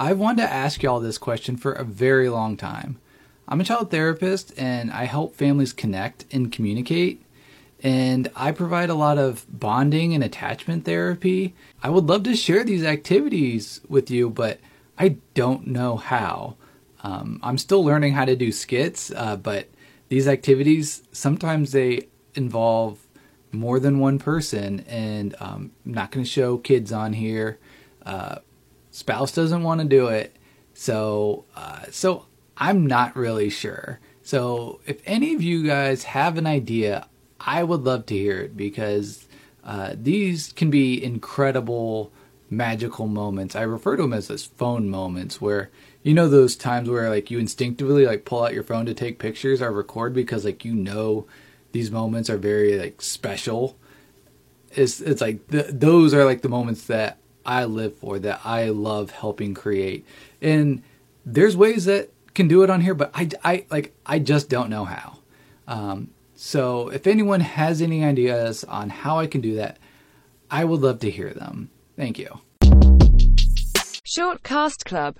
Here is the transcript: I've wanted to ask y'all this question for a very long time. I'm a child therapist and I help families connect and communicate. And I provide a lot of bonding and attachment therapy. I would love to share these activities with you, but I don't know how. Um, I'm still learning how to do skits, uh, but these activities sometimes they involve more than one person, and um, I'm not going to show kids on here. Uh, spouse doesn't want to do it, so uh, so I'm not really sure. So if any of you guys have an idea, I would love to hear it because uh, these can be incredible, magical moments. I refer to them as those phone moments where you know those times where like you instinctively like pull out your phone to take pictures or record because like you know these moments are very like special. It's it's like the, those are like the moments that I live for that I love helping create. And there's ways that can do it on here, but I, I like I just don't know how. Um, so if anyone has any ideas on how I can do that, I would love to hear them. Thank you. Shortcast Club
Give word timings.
I've 0.00 0.18
wanted 0.18 0.44
to 0.44 0.50
ask 0.50 0.82
y'all 0.82 0.98
this 0.98 1.18
question 1.18 1.58
for 1.58 1.72
a 1.72 1.84
very 1.84 2.30
long 2.30 2.56
time. 2.56 2.98
I'm 3.46 3.60
a 3.60 3.64
child 3.64 3.90
therapist 3.90 4.50
and 4.58 4.90
I 4.90 5.04
help 5.04 5.36
families 5.36 5.74
connect 5.74 6.24
and 6.32 6.50
communicate. 6.50 7.22
And 7.82 8.30
I 8.34 8.52
provide 8.52 8.88
a 8.88 8.94
lot 8.94 9.18
of 9.18 9.44
bonding 9.50 10.14
and 10.14 10.24
attachment 10.24 10.86
therapy. 10.86 11.54
I 11.82 11.90
would 11.90 12.06
love 12.06 12.22
to 12.22 12.34
share 12.34 12.64
these 12.64 12.82
activities 12.82 13.82
with 13.90 14.10
you, 14.10 14.30
but 14.30 14.58
I 14.98 15.16
don't 15.34 15.66
know 15.66 15.96
how. 15.96 16.56
Um, 17.02 17.38
I'm 17.42 17.58
still 17.58 17.84
learning 17.84 18.14
how 18.14 18.24
to 18.24 18.36
do 18.36 18.52
skits, 18.52 19.12
uh, 19.14 19.36
but 19.36 19.68
these 20.08 20.26
activities 20.26 21.02
sometimes 21.12 21.72
they 21.72 22.08
involve 22.34 23.06
more 23.52 23.78
than 23.78 23.98
one 23.98 24.18
person, 24.18 24.80
and 24.88 25.34
um, 25.40 25.72
I'm 25.84 25.92
not 25.92 26.10
going 26.10 26.24
to 26.24 26.30
show 26.30 26.56
kids 26.56 26.90
on 26.90 27.12
here. 27.12 27.58
Uh, 28.06 28.36
spouse 28.90 29.32
doesn't 29.32 29.62
want 29.62 29.80
to 29.80 29.86
do 29.86 30.08
it, 30.08 30.36
so 30.74 31.44
uh, 31.56 31.84
so 31.90 32.26
I'm 32.56 32.86
not 32.86 33.16
really 33.16 33.50
sure. 33.50 34.00
So 34.22 34.80
if 34.86 35.00
any 35.06 35.34
of 35.34 35.42
you 35.42 35.66
guys 35.66 36.04
have 36.04 36.36
an 36.36 36.46
idea, 36.46 37.08
I 37.40 37.64
would 37.64 37.82
love 37.82 38.06
to 38.06 38.14
hear 38.14 38.38
it 38.40 38.56
because 38.56 39.26
uh, 39.64 39.94
these 39.94 40.52
can 40.52 40.70
be 40.70 41.02
incredible, 41.02 42.12
magical 42.48 43.06
moments. 43.06 43.56
I 43.56 43.62
refer 43.62 43.96
to 43.96 44.02
them 44.02 44.12
as 44.12 44.28
those 44.28 44.44
phone 44.44 44.88
moments 44.88 45.40
where 45.40 45.70
you 46.02 46.14
know 46.14 46.28
those 46.28 46.56
times 46.56 46.88
where 46.88 47.10
like 47.10 47.30
you 47.30 47.38
instinctively 47.38 48.06
like 48.06 48.24
pull 48.24 48.44
out 48.44 48.54
your 48.54 48.62
phone 48.62 48.86
to 48.86 48.94
take 48.94 49.18
pictures 49.18 49.60
or 49.60 49.72
record 49.72 50.14
because 50.14 50.44
like 50.44 50.64
you 50.64 50.74
know 50.74 51.26
these 51.72 51.90
moments 51.90 52.30
are 52.30 52.38
very 52.38 52.78
like 52.78 53.02
special. 53.02 53.76
It's 54.72 55.00
it's 55.00 55.20
like 55.20 55.46
the, 55.48 55.62
those 55.70 56.14
are 56.14 56.24
like 56.24 56.42
the 56.42 56.48
moments 56.48 56.86
that 56.86 57.18
I 57.44 57.64
live 57.64 57.96
for 57.96 58.18
that 58.18 58.40
I 58.44 58.68
love 58.68 59.10
helping 59.10 59.54
create. 59.54 60.06
And 60.40 60.82
there's 61.24 61.56
ways 61.56 61.84
that 61.86 62.10
can 62.34 62.48
do 62.48 62.62
it 62.62 62.70
on 62.70 62.80
here, 62.80 62.94
but 62.94 63.10
I, 63.14 63.28
I 63.44 63.66
like 63.70 63.94
I 64.06 64.18
just 64.18 64.48
don't 64.48 64.70
know 64.70 64.84
how. 64.84 65.18
Um, 65.66 66.10
so 66.34 66.88
if 66.88 67.06
anyone 67.06 67.40
has 67.40 67.82
any 67.82 68.04
ideas 68.04 68.64
on 68.64 68.90
how 68.90 69.18
I 69.18 69.26
can 69.26 69.40
do 69.40 69.56
that, 69.56 69.78
I 70.50 70.64
would 70.64 70.80
love 70.80 71.00
to 71.00 71.10
hear 71.10 71.32
them. 71.34 71.70
Thank 71.96 72.18
you. 72.18 72.40
Shortcast 74.10 74.84
Club 74.86 75.08